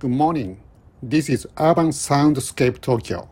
[0.00, 0.58] Good morning.
[1.00, 3.28] This is Urban Soundscape Tokyo.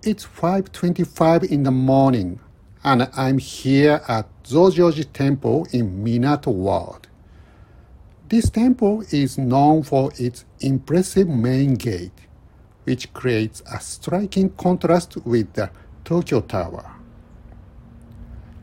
[0.00, 2.38] It's 5:25 in the morning
[2.84, 7.08] and I'm here at Zojoji Temple in Minato Ward.
[8.28, 12.20] This temple is known for its impressive main gate,
[12.84, 15.70] which creates a striking contrast with the
[16.04, 16.92] Tokyo Tower.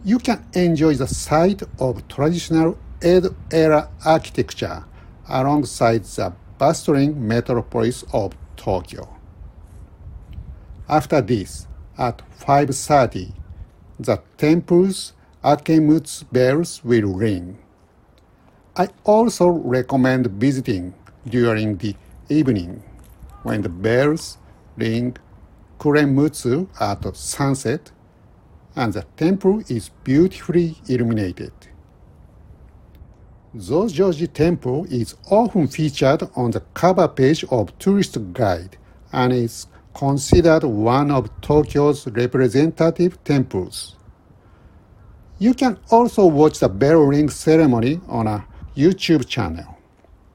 [0.06, 4.86] You can enjoy the sight of traditional Edo era architecture
[5.28, 6.34] alongside the
[6.64, 9.04] bustling metropolis of Tokyo.
[10.88, 13.34] After this, at 5.30,
[14.00, 15.12] the temple's
[15.44, 17.58] Akemutsu bells will ring.
[18.78, 20.94] I also recommend visiting
[21.28, 21.98] during the
[22.30, 22.82] evening
[23.44, 24.38] when the bells
[24.78, 25.18] ring
[25.80, 27.92] Kuremutsu at sunset
[28.74, 31.73] and the temple is beautifully illuminated.
[33.56, 38.78] Zojoji Temple is often featured on the cover page of Tourist Guide
[39.12, 43.96] and is considered one of Tokyo's representative temples.
[45.38, 48.44] You can also watch the bell ring ceremony on a
[48.76, 49.78] YouTube channel.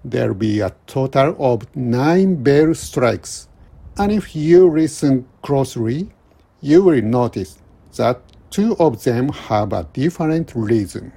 [0.04, 3.48] There'll be a total of nine bell strikes,
[3.96, 6.08] and if you listen closely,
[6.60, 7.58] you will notice
[7.96, 11.12] that two of them have a different reason.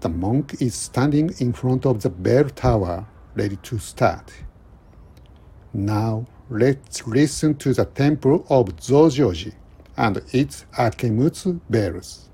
[0.00, 4.32] The monk is standing in front of the bell tower, ready to start.
[5.74, 9.52] Now, let's listen to the temple of Zojoji
[9.98, 12.29] and its Akemutsu bells.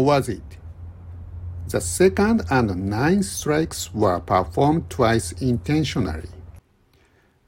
[0.00, 0.58] Was it?
[1.68, 6.28] The second and ninth strikes were performed twice intentionally.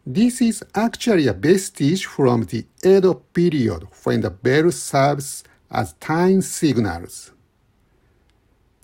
[0.07, 6.43] This is actually a vestige from the Edo period when the bell serves as time
[6.43, 7.33] signals.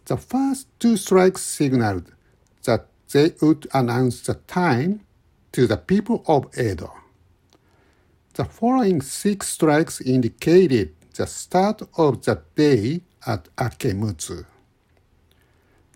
[0.06, 2.12] The first two strikes signaled
[2.64, 5.00] that they would announce the time
[5.52, 6.92] to the people of Edo.
[8.34, 14.46] The following six strikes indicated the start of the day at Akemutsu.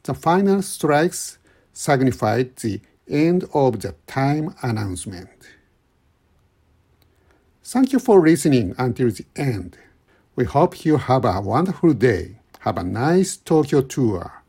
[0.03, 1.39] The final strikes
[1.73, 5.29] signified the end of the time announcement.
[7.63, 9.79] Thank you for listening until the end.
[10.35, 12.41] We hope you have a wonderful day.
[12.61, 14.40] Have a nice Tokyo tour.